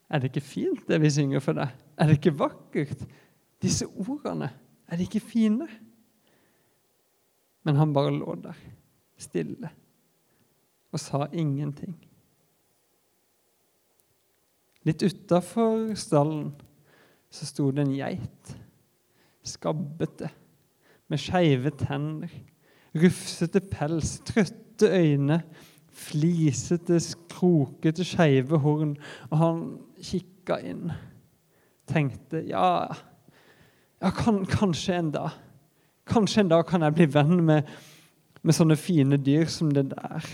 er 0.07 0.23
det 0.23 0.31
ikke 0.31 0.47
fint 0.47 0.87
det 0.87 1.01
vi 1.03 1.11
synger 1.11 1.43
for 1.43 1.59
deg? 1.59 1.73
Er 1.99 2.07
det 2.07 2.21
ikke 2.21 2.39
vakkert? 2.39 3.07
Disse 3.63 3.87
ordene, 3.87 4.51
er 4.87 4.97
de 4.97 5.07
ikke 5.07 5.21
fine? 5.21 5.69
Men 7.67 7.81
han 7.81 7.95
bare 7.95 8.13
lå 8.15 8.37
der, 8.45 8.59
stille, 9.19 9.71
og 10.93 11.01
sa 11.03 11.27
ingenting. 11.33 11.97
Litt 14.87 15.03
utafor 15.03 15.97
stallen 15.99 16.53
så 17.33 17.49
sto 17.49 17.73
det 17.75 17.83
en 17.83 17.97
geit, 17.97 18.53
skabbete, 19.47 20.31
med 21.11 21.23
skeive 21.23 21.73
tenner, 21.79 22.31
rufsete 22.97 23.61
pels, 23.67 24.21
trøtte 24.27 24.91
øyne, 24.95 25.41
flisete, 25.97 27.01
krokete, 27.33 28.05
skeive 28.07 28.59
horn. 28.63 28.97
Og 29.31 29.37
han 29.41 29.61
kikka 30.03 30.61
inn, 30.67 30.91
tenkte 31.89 32.43
ja, 32.47 32.87
ja 34.03 34.13
kan, 34.15 34.45
kanskje 34.47 34.99
en 35.01 35.11
dag. 35.15 35.37
Kanskje 36.07 36.45
en 36.45 36.53
dag 36.53 36.67
kan 36.69 36.85
jeg 36.87 36.95
bli 36.95 37.09
venn 37.15 37.41
med, 37.45 37.69
med 38.43 38.55
sånne 38.55 38.77
fine 38.79 39.19
dyr 39.19 39.49
som 39.51 39.73
det 39.75 39.89
der. 39.91 40.31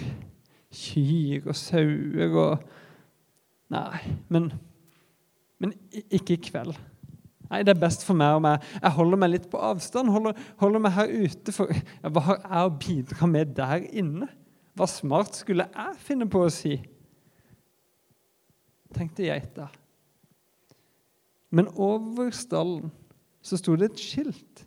Kyr 0.73 1.49
og 1.49 1.57
sauer 1.59 2.39
og 2.47 2.71
Nei, 3.73 4.03
men, 4.29 4.51
men 5.57 5.71
ikke 6.13 6.35
i 6.35 6.41
kveld. 6.45 6.75
Nei, 7.49 7.63
det 7.65 7.73
er 7.73 7.81
best 7.81 8.03
for 8.05 8.17
meg 8.17 8.37
om 8.37 8.45
jeg, 8.51 8.61
jeg 8.83 8.97
holder 8.99 9.21
meg 9.23 9.31
litt 9.33 9.47
på 9.49 9.61
avstand. 9.65 10.13
Holder, 10.13 10.37
holder 10.61 10.83
meg 10.85 10.93
her 10.93 11.09
ute. 11.09 11.55
For 11.57 11.73
ja, 11.73 12.11
hva 12.13 12.23
har 12.27 12.43
jeg 12.43 12.69
å 12.69 12.75
bidra 12.83 13.29
med 13.33 13.55
der 13.57 13.87
inne? 13.89 14.29
Hva 14.77 14.89
smart 14.89 15.41
skulle 15.41 15.71
jeg 15.73 16.03
finne 16.05 16.29
på 16.33 16.45
å 16.45 16.53
si? 16.53 16.77
tenkte 18.93 19.25
geita. 19.25 19.71
Men 21.53 21.71
over 21.81 22.29
stallen 22.37 22.91
så 23.43 23.59
sto 23.59 23.75
det 23.79 23.93
et 23.93 24.03
skilt 24.03 24.67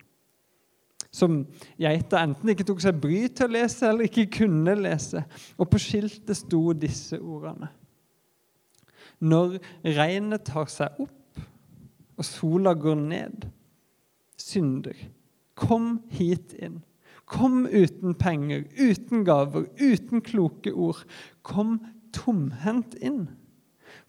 som 1.15 1.43
geita 1.79 2.19
enten 2.25 2.51
ikke 2.51 2.65
tok 2.67 2.81
seg 2.83 2.97
bryet 2.99 3.37
til 3.37 3.47
å 3.47 3.55
lese 3.55 3.87
eller 3.87 4.09
ikke 4.09 4.27
kunne 4.41 4.75
lese. 4.79 5.23
Og 5.55 5.69
på 5.71 5.79
skiltet 5.81 6.35
sto 6.41 6.61
disse 6.75 7.19
ordene. 7.21 7.69
Når 9.23 9.57
regnet 9.95 10.43
tar 10.47 10.67
seg 10.71 10.97
opp 11.05 11.39
og 12.15 12.27
sola 12.27 12.75
går 12.75 12.99
ned. 12.99 13.47
Synder, 14.39 14.97
kom 15.55 16.01
hit 16.11 16.53
inn. 16.59 16.81
Kom 17.25 17.63
uten 17.65 18.13
penger, 18.19 18.67
uten 18.77 19.23
gaver, 19.25 19.65
uten 19.79 20.21
kloke 20.21 20.73
ord. 20.75 20.99
Kom 21.47 21.79
tomhendt 22.13 22.99
inn. 22.99 23.25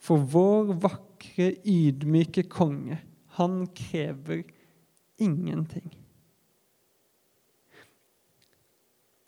For 0.03 0.21
vår 0.21 0.75
vakre, 0.83 1.53
ydmyke 1.65 2.43
konge, 2.51 2.99
han 3.39 3.63
krever 3.73 4.43
ingenting. 5.21 5.87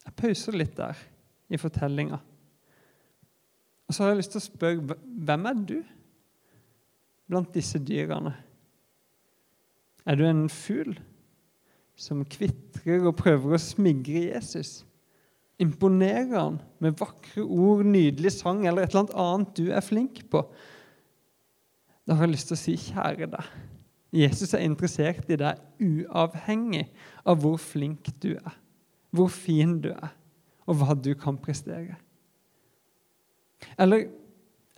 Jeg 0.05 0.15
pauser 0.17 0.57
litt 0.57 0.75
der 0.77 0.97
i 1.49 1.57
fortellinga. 1.59 2.19
Og 3.89 3.95
så 3.95 4.03
har 4.03 4.13
jeg 4.13 4.21
lyst 4.21 4.35
til 4.35 4.41
å 4.41 4.45
spørre 4.45 4.97
hvem 5.01 5.47
er 5.49 5.63
du 5.71 5.77
blant 7.29 7.53
disse 7.53 7.81
dyrene? 7.81 8.35
Er 10.05 10.17
du 10.17 10.25
en 10.25 10.45
fugl 10.49 10.95
som 11.99 12.21
kvitrer 12.25 13.05
og 13.05 13.17
prøver 13.19 13.55
å 13.55 13.61
smigre 13.61 14.27
Jesus? 14.29 14.79
Imponerer 15.59 16.37
han 16.37 16.59
med 16.79 16.97
vakre 17.01 17.43
ord, 17.43 17.83
nydelig 17.85 18.31
sang 18.37 18.63
eller 18.65 18.85
et 18.85 18.93
eller 18.93 19.11
annet 19.19 19.57
du 19.57 19.73
er 19.73 19.83
flink 19.85 20.21
på? 20.31 20.45
Da 22.07 22.15
har 22.15 22.25
jeg 22.25 22.37
lyst 22.37 22.49
til 22.49 22.57
å 22.57 22.61
si, 22.61 22.77
kjære 22.89 23.27
deg, 23.29 23.49
Jesus 24.13 24.53
er 24.53 24.65
interessert 24.65 25.29
i 25.29 25.37
deg 25.37 25.59
uavhengig 25.85 26.87
av 27.25 27.41
hvor 27.43 27.59
flink 27.61 28.09
du 28.23 28.31
er, 28.35 28.55
hvor 29.13 29.29
fin 29.33 29.77
du 29.83 29.91
er, 29.93 30.13
og 30.65 30.79
hva 30.81 30.95
du 30.97 31.11
kan 31.17 31.37
prestere. 31.37 31.97
Eller 33.77 34.07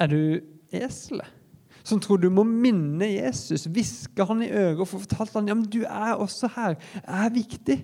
er 0.01 0.11
du 0.11 0.41
eselet? 0.71 1.37
som 1.83 2.01
tror 2.01 2.19
du 2.21 2.29
må 2.33 2.43
minne 2.45 3.07
Jesus, 3.09 3.67
hviske 3.71 4.25
han 4.27 4.43
i 4.45 4.51
øret 4.51 4.81
og 4.83 4.89
få 4.89 5.01
fortalt 5.01 5.33
han, 5.37 5.49
ja, 5.49 5.57
men 5.57 5.69
du 5.69 5.81
er 5.81 6.13
også 6.13 6.51
her, 6.55 6.77
jeg 6.99 7.25
er 7.25 7.35
viktig. 7.35 7.77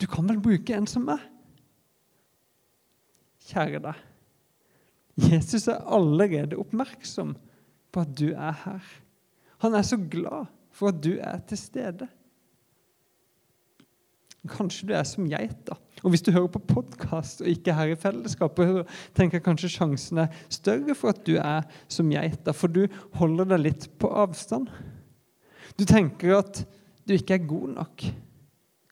Du 0.00 0.06
kan 0.10 0.28
vel 0.28 0.40
bruke 0.42 0.76
en 0.76 0.88
som 0.88 1.06
meg? 1.08 1.22
Kjære 3.50 3.82
deg. 3.84 4.02
Jesus 5.20 5.68
er 5.68 5.82
allerede 5.90 6.58
oppmerksom 6.60 7.34
på 7.92 8.04
at 8.04 8.12
du 8.16 8.30
er 8.30 8.54
her. 8.64 8.92
Han 9.60 9.76
er 9.76 9.84
så 9.86 9.98
glad 10.00 10.48
for 10.72 10.92
at 10.92 11.02
du 11.04 11.14
er 11.20 11.40
til 11.48 11.58
stede. 11.60 12.08
Kanskje 14.48 14.88
du 14.88 14.94
er 14.96 15.04
som 15.04 15.26
geit. 15.28 15.58
da. 15.68 15.76
Og 16.02 16.10
Hvis 16.10 16.22
du 16.24 16.32
hører 16.32 16.48
på 16.48 16.62
podkast 16.64 17.42
og 17.42 17.48
ikke 17.50 17.74
her 17.76 17.92
i 17.92 17.98
fellesskapet, 17.98 18.86
tenker 19.14 19.36
jeg 19.36 19.44
kanskje 19.44 19.72
sjansen 19.74 20.22
er 20.24 20.38
større 20.48 20.96
for 20.96 21.12
at 21.12 21.20
du 21.26 21.34
er 21.36 21.66
som 21.92 22.08
geita, 22.08 22.54
for 22.56 22.72
du 22.72 22.86
holder 23.20 23.52
deg 23.52 23.64
litt 23.66 23.88
på 24.00 24.08
avstand. 24.08 24.70
Du 25.76 25.84
tenker 25.84 26.38
at 26.38 26.62
du 27.04 27.14
ikke 27.14 27.36
er 27.36 27.50
god 27.50 27.76
nok. 27.76 28.06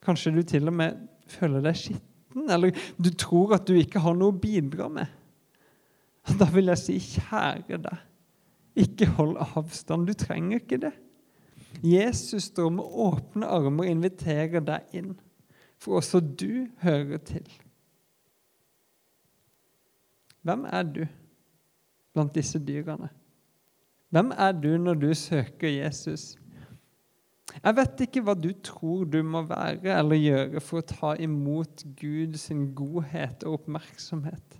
Kanskje 0.05 0.35
du 0.37 0.43
til 0.45 0.69
og 0.69 0.77
med 0.77 1.01
føler 1.29 1.65
deg 1.65 1.81
skitten, 1.81 2.45
eller 2.49 2.77
du 3.01 3.09
tror 3.17 3.57
at 3.57 3.67
du 3.69 3.77
ikke 3.77 4.03
har 4.05 4.17
noe 4.17 4.35
å 4.35 4.41
bidra 4.41 4.89
med. 4.93 5.09
Da 6.37 6.45
vil 6.53 6.69
jeg 6.69 6.81
si, 6.83 6.99
kjære 7.17 7.81
deg, 7.89 8.05
ikke 8.79 9.11
hold 9.19 9.37
avstand. 9.43 10.07
Du 10.09 10.15
trenger 10.19 10.63
ikke 10.63 10.81
det. 10.87 10.95
Jesus 11.85 12.51
står 12.51 12.71
med 12.75 12.85
åpne 12.85 13.47
armer 13.47 13.87
og 13.87 13.91
inviterer 13.91 14.65
deg 14.65 14.99
inn 14.99 15.17
for 15.79 16.01
også 16.01 16.21
du 16.21 16.67
hører 16.83 17.21
til. 17.23 17.47
Hvem 20.43 20.65
er 20.65 20.83
du 20.83 21.05
blant 22.15 22.35
disse 22.35 22.59
dyrene? 22.59 23.11
Hvem 24.11 24.33
er 24.33 24.53
du 24.57 24.71
når 24.81 24.95
du 24.95 25.11
søker 25.15 25.69
Jesus? 25.69 26.37
Jeg 27.59 27.77
vet 27.77 28.01
ikke 28.05 28.23
hva 28.25 28.35
du 28.37 28.51
tror 28.65 29.05
du 29.09 29.21
må 29.25 29.43
være 29.49 29.93
eller 29.99 30.21
gjøre 30.21 30.63
for 30.65 30.81
å 30.81 30.89
ta 30.89 31.13
imot 31.21 31.85
Guds 31.99 32.49
godhet 32.77 33.45
og 33.45 33.61
oppmerksomhet. 33.61 34.59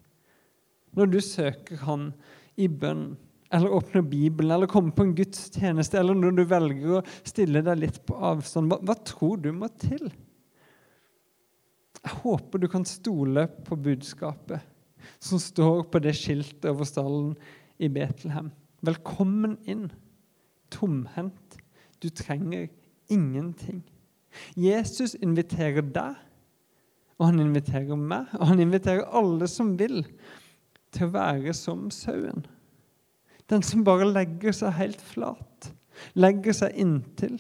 Når 0.97 1.11
du 1.13 1.19
søker 1.21 1.83
Han 1.85 2.13
i 2.57 2.69
bønn, 2.69 3.17
eller 3.51 3.73
åpner 3.73 4.03
Bibelen, 4.03 4.51
eller 4.51 4.67
kommer 4.67 4.93
på 4.93 5.03
en 5.07 5.15
gudstjeneste, 5.17 5.99
eller 5.99 6.17
når 6.17 6.37
du 6.37 6.43
velger 6.49 6.97
å 6.99 7.05
stille 7.27 7.63
deg 7.65 7.81
litt 7.81 8.01
på 8.07 8.17
avstand, 8.31 8.69
hva, 8.71 8.81
hva 8.85 8.97
tror 9.09 9.41
du 9.45 9.51
må 9.57 9.71
til? 9.81 10.11
Jeg 11.99 12.19
håper 12.23 12.63
du 12.63 12.69
kan 12.71 12.85
stole 12.87 13.47
på 13.67 13.79
budskapet 13.89 14.61
som 15.19 15.41
står 15.41 15.87
på 15.91 16.01
det 16.03 16.15
skiltet 16.19 16.69
over 16.71 16.87
stallen 16.89 17.33
i 17.81 17.89
Betlehem. 17.93 18.51
Velkommen 18.85 19.57
inn. 19.67 19.89
Tomhendt. 20.71 21.59
Du 21.99 22.09
trenger 22.13 22.69
ingenting. 23.11 23.81
Jesus 24.55 25.17
inviterer 25.19 25.83
deg, 25.83 26.19
og 27.19 27.31
han 27.31 27.41
inviterer 27.43 27.99
meg, 27.99 28.29
og 28.39 28.53
han 28.53 28.63
inviterer 28.63 29.09
alle 29.19 29.49
som 29.51 29.73
vil, 29.81 30.05
til 30.95 31.09
å 31.09 31.15
være 31.17 31.55
som 31.57 31.89
sauen. 31.95 32.45
Den 33.49 33.63
som 33.65 33.85
bare 33.85 34.09
legger 34.11 34.53
seg 34.53 34.77
helt 34.77 35.01
flat, 35.01 35.71
legger 36.19 36.57
seg 36.57 36.77
inntil. 36.77 37.39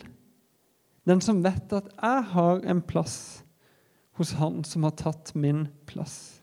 Den 1.08 1.20
som 1.24 1.42
vet 1.44 1.72
at 1.72 1.88
'jeg 1.92 2.24
har 2.32 2.60
en 2.64 2.82
plass 2.82 3.44
hos 4.12 4.32
Han 4.32 4.64
som 4.64 4.82
har 4.82 4.90
tatt 4.90 5.34
min 5.34 5.68
plass'. 5.86 6.40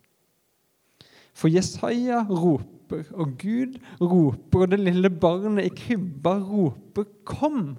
For 1.34 1.48
Jesaja 1.48 2.24
roper, 2.30 3.04
og 3.14 3.38
Gud 3.38 3.80
roper, 4.02 4.62
og 4.62 4.72
det 4.72 4.80
lille 4.80 5.10
barnet 5.10 5.66
i 5.66 5.70
krybba 5.70 6.40
roper 6.40 7.04
'Kom'. 7.26 7.78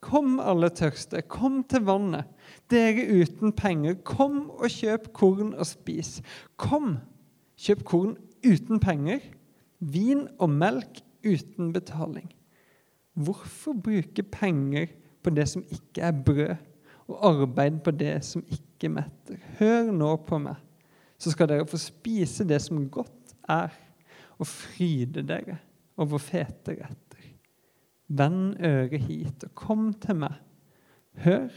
Kom, 0.00 0.40
alle 0.40 0.68
tørste, 0.68 1.22
kom 1.22 1.64
til 1.64 1.82
vannet. 1.82 2.24
Dere 2.70 3.06
uten 3.22 3.52
penger, 3.52 3.94
kom 4.04 4.50
og 4.50 4.68
kjøp 4.70 5.12
korn 5.12 5.54
og 5.54 5.66
spis. 5.66 6.22
Kom, 6.56 6.98
kjøp 7.58 7.84
korn 7.84 8.16
uten 8.44 8.80
penger, 8.80 9.20
vin 9.86 10.26
og 10.42 10.50
melk 10.50 11.02
uten 11.26 11.72
betaling. 11.74 12.28
Hvorfor 13.16 13.76
bruke 13.80 14.22
penger 14.22 14.90
på 15.22 15.32
det 15.34 15.46
som 15.48 15.64
ikke 15.72 16.02
er 16.08 16.22
brød, 16.26 16.56
og 17.06 17.20
arbeid 17.28 17.80
på 17.86 17.90
det 17.94 18.24
som 18.26 18.42
ikke 18.50 18.90
metter? 18.90 19.38
Hør 19.60 19.92
nå 19.94 20.10
på 20.26 20.40
meg, 20.42 20.58
så 21.18 21.30
skal 21.32 21.48
dere 21.48 21.68
få 21.70 21.78
spise 21.80 22.44
det 22.44 22.58
som 22.64 22.82
godt 22.90 23.36
er, 23.48 23.72
og 24.36 24.50
fryde 24.50 25.22
dere 25.24 25.56
over 25.96 26.20
fete 26.20 26.74
retter. 26.76 27.30
Vend 28.08 28.58
øret 28.60 29.00
hit 29.06 29.46
og 29.46 29.54
kom 29.56 29.88
til 30.02 30.20
meg. 30.20 30.34
Hør, 31.24 31.48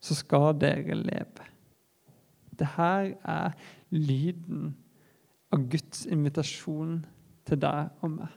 så 0.00 0.16
skal 0.18 0.56
dere 0.58 0.96
leve. 0.98 1.46
Det 2.58 2.66
her 2.76 3.14
er 3.24 3.54
lyden 3.94 4.74
av 5.52 5.62
Guds 5.70 6.02
invitasjon 6.10 7.04
til 7.48 7.60
deg 7.62 7.90
og 8.02 8.14
meg. 8.18 8.36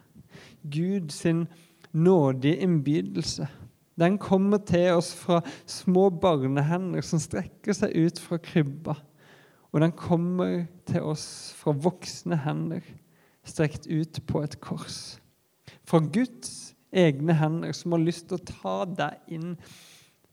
Gud 0.63 1.12
sin 1.13 1.45
nådige 1.93 2.63
innbydelse. 2.63 3.48
Den 4.00 4.17
kommer 4.17 4.57
til 4.57 4.95
oss 4.95 5.12
fra 5.15 5.41
små 5.69 6.10
barnehender 6.10 7.05
som 7.05 7.22
strekker 7.22 7.75
seg 7.77 7.93
ut 7.93 8.19
fra 8.19 8.39
krybba. 8.41 8.95
Og 9.74 9.81
den 9.81 9.93
kommer 9.98 10.65
til 10.89 11.05
oss 11.13 11.53
fra 11.57 11.74
voksne 11.74 12.38
hender 12.45 12.86
strekt 13.43 13.88
ut 13.88 14.19
på 14.27 14.43
et 14.43 14.60
kors. 14.63 15.19
Fra 15.83 16.00
Guds 16.00 16.74
egne 16.93 17.36
hender 17.36 17.74
som 17.75 17.95
har 17.95 18.03
lyst 18.03 18.29
til 18.29 18.39
å 18.39 18.48
ta 18.48 18.75
deg 18.88 19.36
inn 19.36 19.55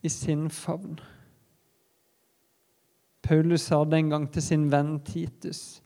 i 0.05 0.13
sin 0.13 0.49
favn. 0.53 0.99
Paulus 3.25 3.67
sa 3.69 3.83
det 3.85 4.01
en 4.01 4.13
gang 4.15 4.29
til 4.33 4.45
sin 4.45 4.69
venn 4.73 4.99
Titus. 5.07 5.81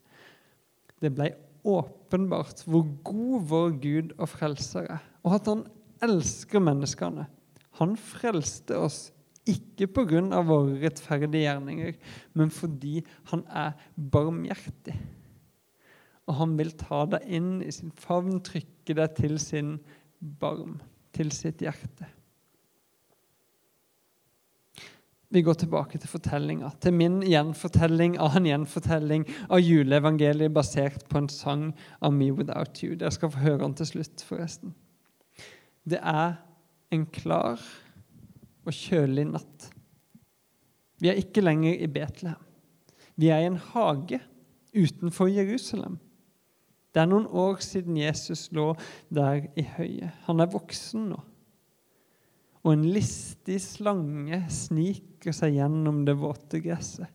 Det 1.03 1.11
ble 1.15 1.33
åpenbart 1.65 2.63
hvor 2.69 2.87
god 3.07 3.49
vår 3.51 3.75
Gud 3.83 4.15
og 4.19 4.29
frelser 4.31 4.89
er, 4.99 5.03
og 5.25 5.39
at 5.39 5.51
han 5.51 5.65
elsker 6.05 6.63
menneskene. 6.63 7.27
Han 7.81 7.97
frelste 7.99 8.79
oss 8.79 9.09
ikke 9.49 9.89
pga. 9.93 10.41
våre 10.47 10.79
rettferdige 10.81 11.45
gjerninger, 11.45 11.95
men 12.33 12.51
fordi 12.51 13.03
han 13.31 13.45
er 13.49 13.75
barmhjertig. 13.97 14.97
Og 16.25 16.39
han 16.39 16.57
vil 16.57 16.73
ta 16.81 17.05
deg 17.05 17.27
inn 17.29 17.63
i 17.63 17.71
sin 17.75 17.93
favn, 17.93 18.41
trykke 18.41 18.97
deg 18.97 19.17
til 19.19 19.39
sin 19.39 19.79
barm, 20.41 20.79
til 21.13 21.33
sitt 21.33 21.61
hjerte. 21.61 22.09
Vi 25.35 25.43
går 25.43 25.57
tilbake 25.59 25.99
til 25.99 26.07
fortellinga, 26.07 26.69
til 26.79 26.95
min 26.95 27.17
gjenfortelling 27.27 28.13
av 28.23 28.37
en 28.39 28.45
gjenfortelling 28.47 29.25
av 29.51 29.59
juleevangeliet 29.59 30.55
basert 30.55 31.09
på 31.11 31.19
en 31.19 31.27
sang 31.33 31.65
av 31.99 32.15
Me 32.15 32.29
Without 32.31 32.79
You. 32.85 32.95
Dere 32.95 33.11
skal 33.11 33.33
få 33.35 33.43
høre 33.43 33.65
den 33.65 33.75
til 33.75 33.89
slutt, 33.89 34.23
forresten. 34.23 34.77
Det 35.83 35.99
er 35.99 36.37
en 36.95 37.03
klar 37.11 37.59
og 38.63 38.79
kjølig 38.79 39.27
natt. 39.33 39.69
Vi 41.03 41.11
er 41.11 41.19
ikke 41.19 41.43
lenger 41.43 41.83
i 41.83 41.91
Betlehem. 41.91 42.39
Vi 43.19 43.35
er 43.35 43.43
i 43.43 43.51
en 43.51 43.59
hage 43.73 44.23
utenfor 44.71 45.35
Jerusalem. 45.35 45.99
Det 46.95 47.03
er 47.03 47.11
noen 47.11 47.27
år 47.27 47.59
siden 47.59 47.99
Jesus 47.99 48.53
lå 48.55 48.71
der 49.11 49.49
i 49.59 49.67
høyet. 49.67 50.15
Han 50.29 50.39
er 50.39 50.55
voksen 50.55 51.11
nå. 51.11 51.19
Og 52.65 52.73
en 52.73 52.87
listig 52.95 53.59
slange 53.61 54.39
sniker 54.53 55.37
seg 55.37 55.59
gjennom 55.59 56.05
det 56.09 56.17
våte 56.17 56.63
gresset. 56.65 57.11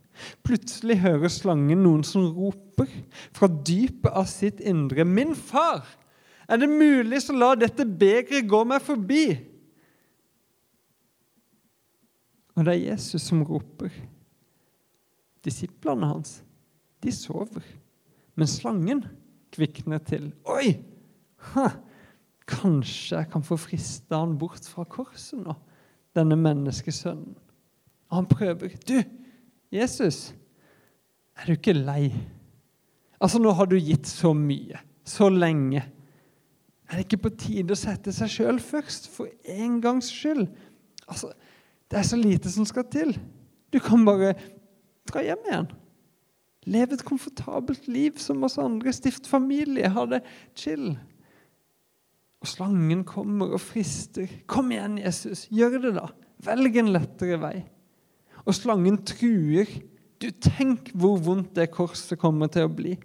Plutselig 0.45 0.99
hører 1.01 1.31
slangen 1.31 1.81
noen 1.83 2.03
som 2.05 2.27
roper 2.35 2.89
fra 3.35 3.47
dypet 3.47 4.11
av 4.11 4.27
sitt 4.29 4.59
indre. 4.59 5.05
'Min 5.05 5.33
far, 5.35 5.85
er 6.49 6.57
det 6.57 6.69
mulig 6.69 7.21
så 7.23 7.33
la 7.33 7.53
dette 7.55 7.85
begeret 7.85 8.49
gå 8.49 8.63
meg 8.67 8.83
forbi?' 8.83 9.39
Og 12.59 12.65
det 12.67 12.73
er 12.73 12.91
Jesus 12.91 13.23
som 13.23 13.41
roper. 13.47 13.93
Disiplene 15.45 16.09
hans, 16.09 16.41
de 16.99 17.11
sover. 17.15 17.63
Men 18.35 18.49
slangen 18.51 19.05
kvikner 19.55 20.01
til. 20.03 20.33
Oi! 20.43 20.75
Ha, 21.53 21.69
kanskje 22.49 23.19
jeg 23.19 23.29
kan 23.31 23.45
få 23.45 23.57
frista 23.59 24.23
han 24.23 24.37
bort 24.41 24.65
fra 24.69 24.85
korset 24.89 25.39
nå, 25.43 25.53
denne 26.17 26.37
menneskesønnen. 26.39 27.37
Han 28.09 28.25
prøver. 28.25 28.73
Du, 28.89 28.97
Jesus, 29.71 30.31
er 31.37 31.45
du 31.45 31.53
ikke 31.53 31.77
lei? 31.77 32.09
Altså, 33.21 33.41
nå 33.41 33.51
har 33.53 33.69
du 33.69 33.75
gitt 33.77 34.07
så 34.09 34.31
mye, 34.33 34.79
så 35.05 35.29
lenge. 35.29 35.83
Er 36.89 36.97
det 36.97 37.05
ikke 37.05 37.27
på 37.27 37.35
tide 37.37 37.75
å 37.75 37.77
sette 37.77 38.13
seg 38.15 38.31
sjøl 38.33 38.61
først, 38.63 39.11
for 39.13 39.29
en 39.45 39.77
gangs 39.83 40.09
skyld? 40.09 40.47
Altså, 41.05 41.29
det 41.91 41.99
er 41.99 42.07
så 42.07 42.17
lite 42.17 42.49
som 42.53 42.65
skal 42.65 42.87
til. 42.89 43.13
Du 43.69 43.77
kan 43.83 44.01
bare 44.07 44.33
dra 45.09 45.21
hjem 45.25 45.45
igjen. 45.45 45.69
Leve 46.69 46.97
et 46.97 47.05
komfortabelt 47.05 47.87
liv 47.89 48.17
som 48.21 48.41
oss 48.45 48.57
andre. 48.61 48.93
Stift 48.93 49.29
familie. 49.29 49.89
Ha 49.89 50.05
det 50.09 50.23
chill. 50.57 50.91
Og 52.39 52.47
slangen 52.47 53.03
kommer 53.07 53.51
og 53.55 53.61
frister. 53.61 54.29
Kom 54.47 54.71
igjen, 54.71 54.97
Jesus. 55.01 55.45
Gjør 55.51 55.79
det, 55.83 55.93
da. 55.97 56.07
Velg 56.47 56.79
en 56.79 56.93
lettere 56.95 57.39
vei. 57.41 57.57
Og 58.45 58.55
slangen 58.55 59.01
truer. 59.07 59.67
Du, 60.19 60.29
tenk 60.31 60.91
hvor 60.99 61.19
vondt 61.23 61.53
det 61.55 61.69
korset 61.71 62.19
kommer 62.19 62.51
til 62.51 62.67
å 62.67 62.71
bli. 62.71 62.95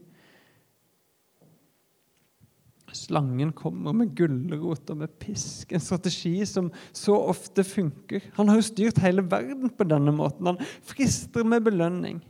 Slangen 2.94 3.50
kommer 3.58 3.94
med 3.96 4.12
gulrot 4.14 4.90
og 4.92 5.00
med 5.00 5.14
pisk, 5.18 5.72
en 5.74 5.82
strategi 5.82 6.36
som 6.46 6.70
så 6.94 7.16
ofte 7.32 7.64
funker. 7.66 8.22
Han 8.36 8.50
har 8.50 8.60
jo 8.60 8.68
styrt 8.68 9.00
hele 9.02 9.24
verden 9.26 9.72
på 9.74 9.86
denne 9.90 10.14
måten. 10.14 10.52
Han 10.52 10.76
frister 10.86 11.46
med 11.46 11.66
belønning. 11.66 12.20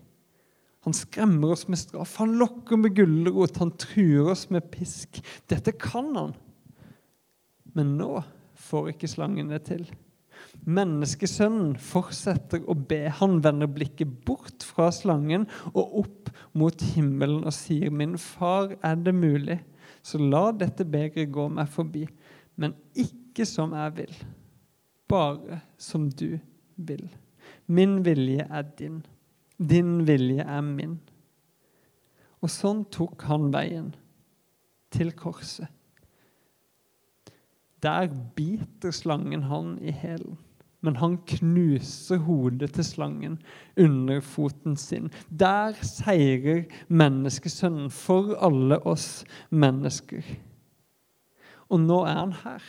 Han 0.84 0.96
skremmer 0.96 1.54
oss 1.54 1.66
med 1.68 1.80
straff, 1.80 2.18
han 2.20 2.34
lokker 2.40 2.76
med 2.80 2.96
gulrot, 2.96 3.56
han 3.60 3.72
truer 3.80 4.32
oss 4.34 4.50
med 4.52 4.66
pisk. 4.72 5.20
Dette 5.48 5.72
kan 5.80 6.10
han. 6.16 6.34
Men 7.74 7.96
nå 7.98 8.22
får 8.54 8.94
ikke 8.94 9.10
slangen 9.10 9.50
det 9.52 9.64
til. 9.68 9.84
Menneskesønnen 10.64 11.74
fortsetter 11.82 12.62
å 12.70 12.76
be. 12.78 13.02
Han 13.20 13.40
vender 13.44 13.70
blikket 13.70 14.12
bort 14.26 14.64
fra 14.64 14.90
slangen 14.94 15.46
og 15.72 15.98
opp 16.04 16.30
mot 16.56 16.84
himmelen 16.94 17.44
og 17.44 17.52
sier, 17.52 17.90
'Min 17.90 18.16
far, 18.18 18.76
er 18.82 18.94
det 18.94 19.14
mulig?' 19.14 19.60
Så 20.02 20.18
la 20.18 20.52
dette 20.52 20.84
begeret 20.84 21.32
gå 21.32 21.48
meg 21.48 21.68
forbi, 21.68 22.06
men 22.56 22.74
ikke 22.94 23.46
som 23.48 23.72
jeg 23.72 23.96
vil, 23.96 24.14
bare 25.08 25.62
som 25.78 26.10
du 26.10 26.38
vil. 26.76 27.08
Min 27.66 28.04
vilje 28.04 28.46
er 28.50 28.66
din, 28.78 29.06
din 29.58 30.06
vilje 30.06 30.44
er 30.44 30.60
min. 30.60 31.00
Og 32.42 32.52
sånn 32.52 32.84
tok 32.92 33.22
han 33.22 33.48
veien 33.54 33.94
til 34.92 35.12
korset. 35.16 35.68
Der 37.84 38.08
biter 38.36 38.90
slangen 38.90 39.46
han 39.50 39.78
i 39.82 39.92
hælen 39.92 40.38
men 40.84 40.98
han 41.00 41.16
knuser 41.26 42.20
hodet 42.26 42.74
til 42.76 42.84
slangen 42.84 43.38
under 43.80 44.20
foten 44.20 44.76
sin. 44.76 45.08
Der 45.30 45.72
seirer 45.80 46.66
menneskesønnen 46.88 47.88
for 47.90 48.34
alle 48.44 48.76
oss 48.86 49.24
mennesker. 49.48 50.20
Og 51.72 51.80
nå 51.80 52.02
er 52.04 52.18
han 52.18 52.34
her. 52.42 52.66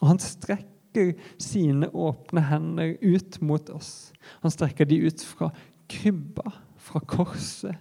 Og 0.00 0.08
han 0.10 0.18
strekker 0.18 1.14
sine 1.38 1.92
åpne 1.94 2.42
hender 2.48 2.96
ut 2.98 3.38
mot 3.42 3.70
oss. 3.70 4.10
Han 4.42 4.50
strekker 4.50 4.90
de 4.90 4.98
ut 5.06 5.22
fra 5.22 5.52
krybba, 5.90 6.50
fra 6.76 6.98
korset, 6.98 7.78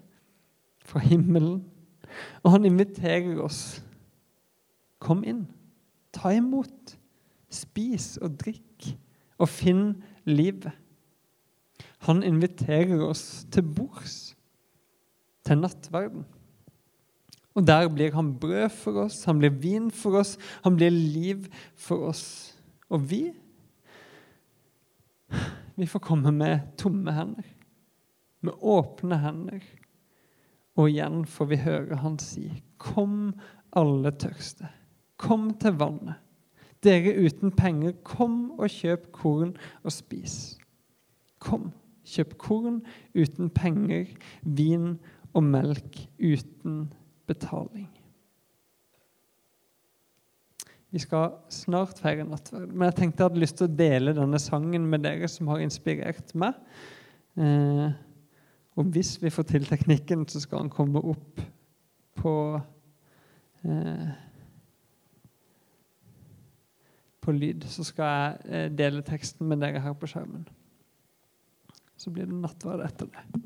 fra 0.85 1.01
himmelen. 1.01 1.63
Og 2.43 2.53
han 2.53 2.69
inviterer 2.69 3.41
oss. 3.41 3.81
Kom 5.01 5.25
inn. 5.25 5.47
Ta 6.23 6.31
imot. 6.31 6.95
Spis 7.51 8.15
og 8.23 8.37
drikk 8.39 8.93
og 9.43 9.49
finn 9.51 9.89
livet. 10.23 10.71
Han 12.07 12.23
inviterer 12.23 13.01
oss 13.03 13.43
til 13.51 13.65
bords, 13.67 14.31
til 15.43 15.59
nattverden. 15.59 16.23
Og 17.53 17.67
der 17.67 17.89
blir 17.91 18.15
han 18.15 18.31
brød 18.39 18.71
for 18.71 19.03
oss, 19.03 19.25
han 19.27 19.41
blir 19.41 19.51
vin 19.51 19.91
for 19.91 20.21
oss, 20.21 20.37
han 20.63 20.79
blir 20.79 20.93
liv 20.95 21.45
for 21.75 22.07
oss. 22.13 22.25
Og 22.89 23.09
vi 23.11 23.25
Vi 25.75 25.87
får 25.89 25.99
komme 26.05 26.31
med 26.31 26.59
tomme 26.77 27.11
hender, 27.11 27.45
med 28.41 28.53
åpne 28.61 29.17
hender. 29.17 29.63
Og 30.77 30.91
igjen 30.91 31.25
får 31.25 31.45
vi 31.49 31.57
høre 31.57 31.95
han 31.97 32.19
si, 32.19 32.63
'Kom, 32.77 33.33
alle 33.73 34.11
tørste. 34.11 34.69
Kom 35.23 35.53
til 35.61 35.79
vannet.' 35.79 36.19
Dere 36.83 37.13
uten 37.15 37.51
penger, 37.55 37.93
kom 38.03 38.51
og 38.59 38.67
kjøp 38.67 39.05
korn 39.15 39.53
og 39.87 39.93
spis. 39.95 40.57
Kom, 41.39 41.69
kjøp 42.03 42.33
korn 42.41 42.81
uten 43.15 43.47
penger, 43.55 44.09
vin 44.43 44.97
og 45.31 45.45
melk 45.47 46.01
uten 46.19 46.89
betaling. 47.27 47.87
Vi 50.93 51.01
skal 51.01 51.31
snart 51.49 51.97
feire 52.03 52.25
nattverd, 52.27 52.69
men 52.69 52.85
jeg 52.85 52.95
tenkte 52.99 53.23
jeg 53.23 53.31
hadde 53.31 53.41
lyst 53.41 53.57
til 53.57 53.65
å 53.65 53.77
dele 53.79 54.13
denne 54.13 54.39
sangen 54.41 54.83
med 54.91 55.01
dere 55.07 55.29
som 55.31 55.47
har 55.49 55.63
inspirert 55.63 56.35
meg. 56.37 56.59
Eh, 57.33 57.87
og 58.77 58.91
hvis 58.93 59.15
vi 59.23 59.31
får 59.33 59.47
til 59.49 59.65
teknikken, 59.65 60.27
så 60.29 60.43
skal 60.43 60.65
han 60.65 60.69
komme 60.73 61.01
opp 61.01 61.41
på 62.19 62.35
eh, 63.65 64.11
på 67.23 67.33
lyd, 67.35 67.65
så 67.71 67.85
skal 67.87 68.11
jeg 68.11 68.51
eh, 68.51 68.69
dele 68.71 69.03
teksten 69.05 69.47
med 69.47 69.63
dere 69.63 69.81
her 69.83 69.95
på 69.97 70.09
skjermen. 70.11 70.45
Så 71.97 72.11
blir 72.11 72.27
det 72.27 72.39
nattverd 72.43 72.83
etter 72.83 73.11
det. 73.13 73.43